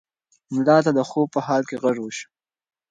ملا 0.55 0.77
ته 0.85 0.91
د 0.97 0.99
خوب 1.09 1.27
په 1.35 1.39
حال 1.47 1.61
کې 1.69 1.75
غږ 1.83 1.97
وشو. 2.01 2.27